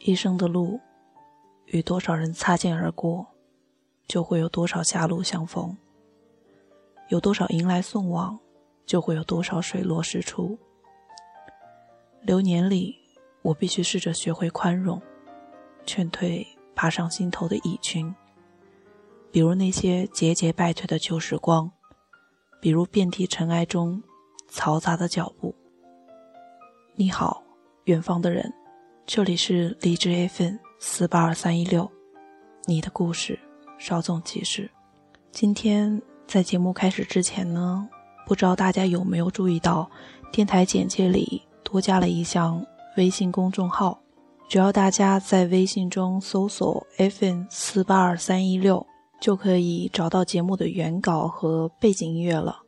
[0.00, 0.80] 一生的路，
[1.66, 3.26] 与多少人擦肩而过，
[4.08, 5.76] 就会有多少狭路相逢；
[7.10, 8.38] 有多少迎来送往，
[8.86, 10.58] 就会有多少水落石出。
[12.22, 12.96] 流年里，
[13.42, 15.00] 我必须试着学会宽容，
[15.84, 18.14] 劝退爬上心头的蚁群，
[19.30, 21.70] 比如那些节节败退的旧时光，
[22.58, 24.02] 比如遍体尘埃中
[24.50, 25.54] 嘈杂的脚步。
[26.94, 27.42] 你好，
[27.84, 28.50] 远方的人。
[29.12, 31.90] 这里是荔枝 FM 四八二三一六，
[32.66, 33.36] 你的故事
[33.76, 34.70] 稍纵即逝。
[35.32, 37.88] 今天在节目开始之前呢，
[38.24, 39.90] 不知道大家有没有注意到，
[40.30, 42.64] 电台简介里多加了一项
[42.96, 44.00] 微信公众号，
[44.48, 48.86] 只要大家在微信中搜索 FM 四八二三一六，
[49.20, 52.62] 就可以找到节目的原稿和背景音乐了。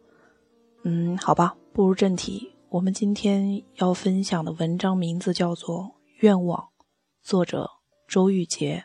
[0.83, 5.89] 嗯，好吧，步入正题，我们今天要分享的文章名字叫做。
[6.23, 6.69] 愿望，
[7.21, 7.69] 作者
[8.07, 8.85] 周玉洁。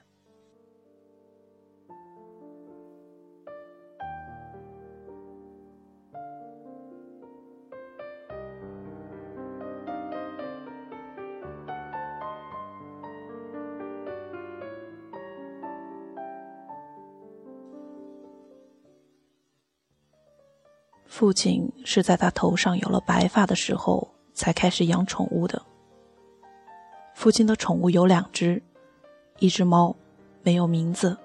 [21.06, 25.64] 父亲是在他头上有了白发的时候才开始养宠物的。
[27.18, 28.62] 父亲的宠物有两只，
[29.40, 29.96] 一只猫，
[30.44, 31.18] 没有名字，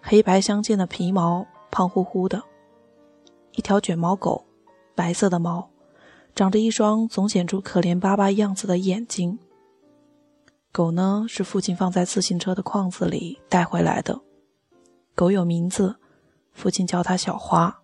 [0.00, 2.38] 黑白相间的皮毛，胖乎乎的；
[3.50, 4.44] 一条卷毛狗，
[4.94, 5.68] 白色的毛，
[6.32, 9.36] 长着一双总显出可怜巴巴样子的眼睛。
[10.70, 14.20] 狗呢，是父亲放在自行车的框子里带回来的。
[15.16, 15.96] 狗有名字，
[16.52, 17.80] 父亲叫它小花。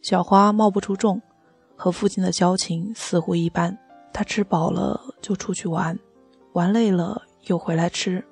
[0.00, 1.22] 小花貌不出众，
[1.76, 3.78] 和父亲的交情似乎一般。
[4.12, 5.98] 他吃饱了就出去玩，
[6.52, 8.24] 玩累了又回来吃，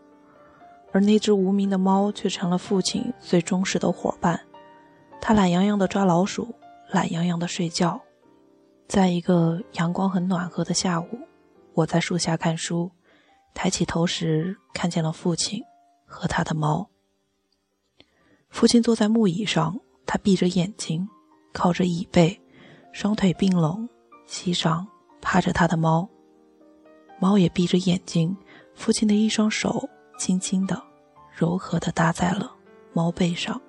[0.93, 4.41] 而那只无名的猫却成了父亲最忠实的伙伴。
[5.21, 6.55] 它懒洋洋地抓老鼠，
[6.91, 8.01] 懒洋洋地睡觉。
[8.89, 11.07] 在一个阳光很暖和的下午，
[11.75, 12.91] 我在树下看书，
[13.55, 15.63] 抬起头时看见了父亲
[16.05, 16.89] 和他的猫。
[18.49, 21.09] 父亲坐在木椅上，他闭着眼睛，
[21.53, 22.41] 靠着椅背，
[22.93, 23.89] 双腿并拢，
[24.27, 24.89] 膝上。
[25.33, 26.09] 趴着他的猫，
[27.21, 28.37] 猫也闭着眼睛。
[28.75, 30.83] 父亲的一双手轻轻的、
[31.31, 32.53] 柔和的搭在了
[32.93, 33.63] 猫背上。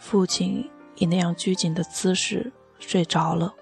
[0.00, 3.54] 父亲以那样拘谨的姿势睡着了，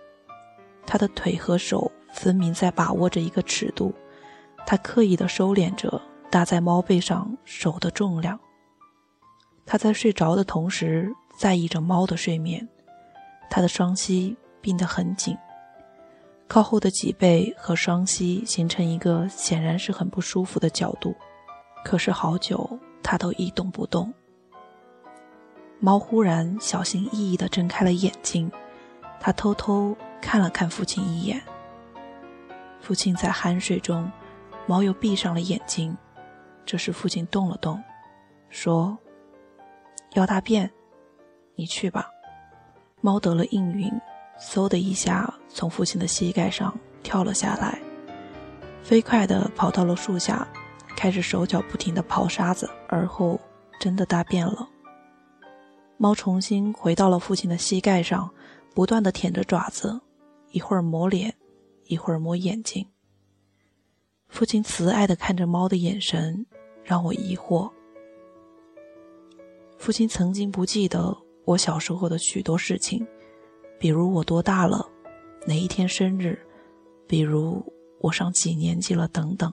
[0.87, 3.95] 他的腿和手分明在把握着一个尺度，
[4.67, 8.41] 他刻意的收敛着搭在猫背上手的重量。
[9.67, 12.67] 他在睡着的同时，在意着猫的睡眠。
[13.49, 15.37] 他的双膝并得很紧，
[16.49, 21.15] 靠后的脊背和双膝形成一个显然是很不舒服的角度。
[21.85, 24.13] 可是好久，他都一动不动。
[25.79, 28.51] 猫忽然小心翼翼地睁开了眼睛，
[29.21, 31.41] 他偷偷看了看父亲一眼。
[32.81, 34.11] 父亲在酣睡中，
[34.67, 35.97] 猫又闭上了眼睛。
[36.65, 37.81] 这时，父亲动了动，
[38.51, 38.99] 说。
[40.15, 40.71] 要大便，
[41.57, 42.09] 你去吧。
[43.01, 43.91] 猫得了应允，
[44.41, 47.81] 嗖的一下从父亲的膝盖上跳了下来，
[48.83, 50.47] 飞快地跑到了树下，
[50.97, 53.41] 开始手脚不停地刨沙子，而后
[53.81, 54.69] 真的大便了。
[55.99, 58.31] 猫重新回到了父亲的膝盖上，
[58.75, 60.01] 不断地舔着爪子，
[60.51, 61.35] 一会儿抹脸，
[61.85, 62.87] 一会儿抹眼睛。
[64.29, 66.45] 父亲慈爱地看着猫的眼神，
[66.83, 67.71] 让我疑惑。
[69.79, 71.17] 父亲曾经不记得
[71.47, 73.07] 我小时候的许多事情，
[73.79, 74.87] 比如我多大了，
[75.47, 76.37] 哪一天生日，
[77.07, 77.65] 比如
[78.01, 79.51] 我上几年级了等等。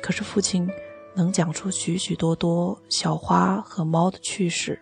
[0.00, 0.66] 可是父亲
[1.14, 4.80] 能讲出许许多多小花和猫的趣事。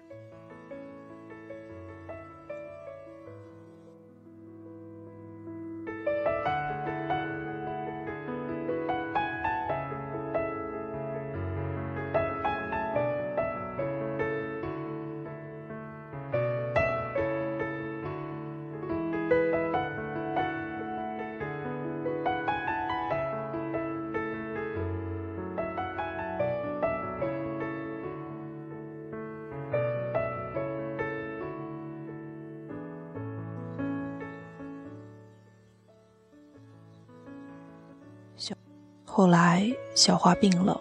[39.16, 40.78] 后来，小花病了，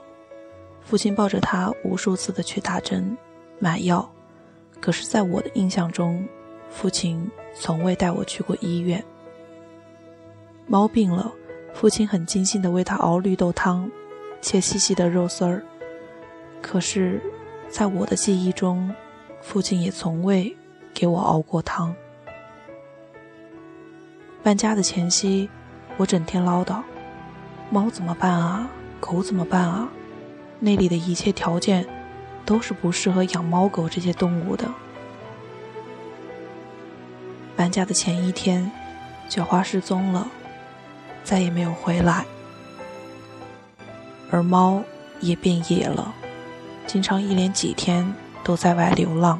[0.82, 3.18] 父亲抱着她无数次的去打针、
[3.60, 4.12] 买药，
[4.82, 6.28] 可是，在我的印象中，
[6.70, 9.02] 父亲从未带我去过医院。
[10.68, 11.32] 猫病了，
[11.74, 13.90] 父亲很精心的为它熬绿豆汤，
[14.42, 15.64] 切细细的肉丝儿。
[16.62, 17.22] 可是，
[17.70, 18.94] 在我的记忆中，
[19.40, 20.54] 父亲也从未
[20.94, 21.96] 给我熬过汤。
[24.44, 25.50] 搬家的前夕，
[25.96, 26.84] 我整天唠叨
[27.69, 28.69] ：“猫怎么办啊？
[29.00, 29.89] 狗怎么办啊？
[30.59, 31.85] 那里的一切条件
[32.45, 34.69] 都是不适合养猫狗这些动物的。”
[37.56, 38.71] 搬家的前一天，
[39.29, 40.27] 小花失踪了，
[41.23, 42.25] 再也没有回来，
[44.29, 44.83] 而猫
[45.21, 46.13] 也变野了，
[46.85, 48.13] 经常一连几天
[48.44, 49.39] 都在外流浪。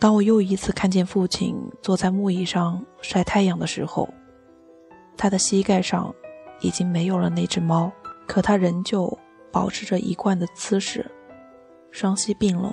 [0.00, 4.12] 当我又一次看见父亲坐在木椅上晒太阳的时候，
[5.18, 6.14] 他的膝盖上
[6.60, 7.92] 已经没有了那只猫，
[8.26, 9.18] 可他仍旧
[9.52, 11.04] 保持着一贯的姿势，
[11.90, 12.72] 双膝并拢，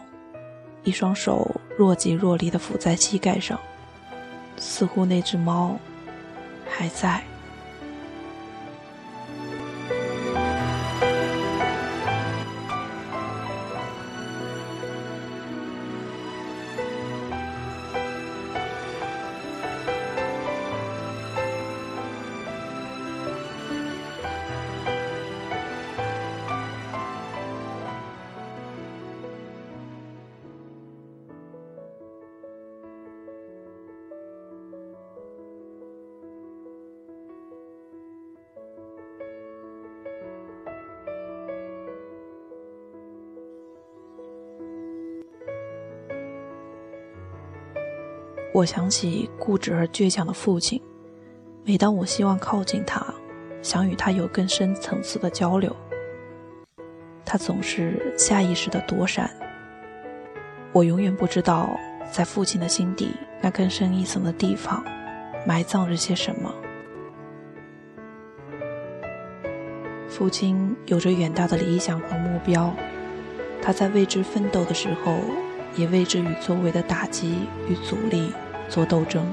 [0.83, 3.59] 一双手若即若离地抚在膝盖上，
[4.57, 5.75] 似乎那只猫
[6.69, 7.23] 还在。
[48.55, 50.81] 我想起固执而倔强的父亲，
[51.65, 53.05] 每当我希望靠近他，
[53.61, 55.75] 想与他有更深层次的交流，
[57.25, 59.29] 他总是下意识的躲闪。
[60.71, 61.77] 我永远不知道，
[62.09, 63.11] 在父亲的心底
[63.41, 64.81] 那更深一层的地方，
[65.45, 66.55] 埋葬着些什么。
[70.07, 72.73] 父亲有着远大的理想和目标，
[73.61, 75.19] 他在为之奋斗的时候，
[75.75, 78.31] 也为之与周围的打击与阻力。
[78.69, 79.25] 做斗争，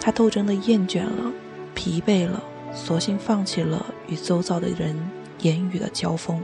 [0.00, 1.32] 他斗争的厌倦了，
[1.74, 2.42] 疲惫了，
[2.72, 4.96] 索性放弃了与周遭的人
[5.40, 6.42] 言语的交锋。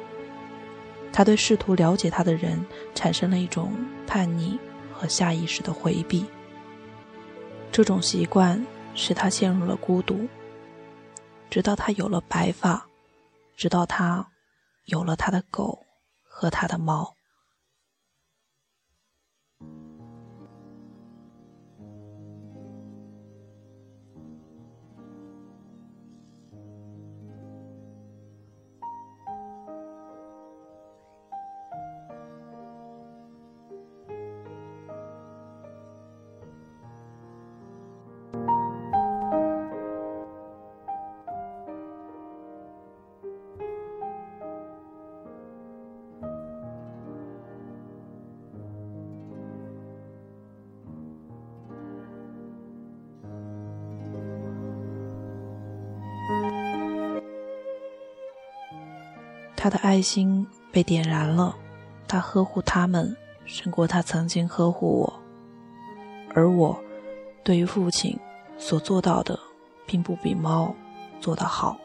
[1.13, 3.73] 他对试图了解他的人产生了一种
[4.07, 4.59] 叛逆
[4.93, 6.25] 和下意识的回避。
[7.73, 10.29] 这种习惯使他陷入了孤独，
[11.49, 12.87] 直到他有了白发，
[13.57, 14.29] 直到他
[14.85, 15.85] 有了他的狗
[16.23, 17.15] 和他的猫。
[59.63, 61.55] 他的爱心被点燃了，
[62.09, 63.15] 他呵护他们
[63.45, 65.23] 胜过他曾经呵护我，
[66.35, 66.83] 而我
[67.45, 68.19] 对于父亲
[68.57, 69.39] 所做到的，
[69.85, 70.75] 并不比猫
[71.21, 71.77] 做得好。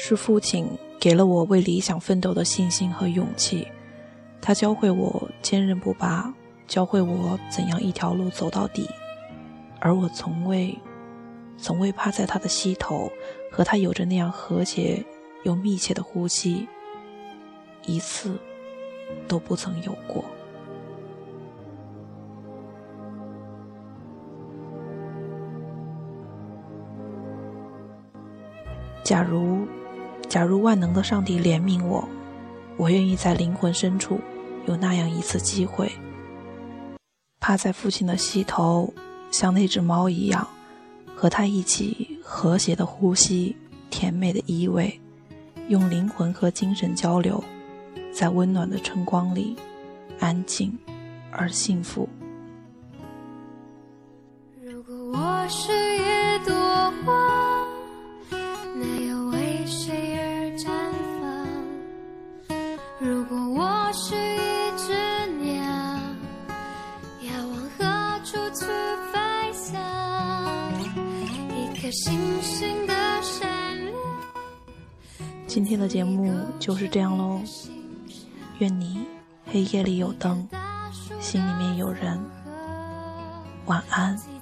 [0.00, 0.66] 是父亲
[0.98, 3.68] 给了我为理想奋斗的信心和勇气，
[4.40, 6.34] 他教会我坚韧不拔，
[6.66, 8.90] 教会我怎样一条路走到底，
[9.78, 10.76] 而我从未，
[11.56, 13.08] 从未趴在他的膝头，
[13.48, 15.04] 和他有着那样和谐
[15.44, 16.66] 又密切的呼吸。
[17.86, 18.38] 一次
[19.26, 20.24] 都不曾有过。
[29.02, 29.66] 假如，
[30.28, 32.08] 假如万能的上帝怜悯我，
[32.76, 34.20] 我愿意在灵魂深处
[34.66, 35.90] 有那样一次机会，
[37.40, 38.94] 趴在父亲的膝头，
[39.32, 40.46] 像那只猫一样，
[41.16, 43.56] 和他一起和谐的呼吸，
[43.90, 44.92] 甜美的依偎，
[45.66, 47.42] 用灵魂和精神交流。
[48.12, 49.56] 在温暖的晨光里，
[50.18, 50.76] 安静
[51.30, 52.08] 而幸福。
[54.62, 56.54] 如果我是一朵
[57.04, 57.64] 花，
[58.76, 60.66] 没有为谁而绽
[61.20, 62.54] 放；
[62.98, 64.38] 如果我是一
[64.76, 64.92] 只
[65.42, 65.62] 鸟，
[67.22, 68.66] 要往何处去
[69.12, 69.18] 飞
[69.52, 69.80] 翔？
[71.56, 73.94] 一颗星星的闪亮。
[75.46, 77.40] 今天的节目就是这样喽。
[78.60, 79.06] 愿你
[79.46, 80.46] 黑夜里有灯
[81.18, 82.20] 心里面有人。
[83.64, 84.39] 晚安。